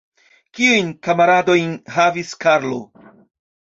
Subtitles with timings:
[0.59, 2.81] Kiujn kamaradojn havis Karlo?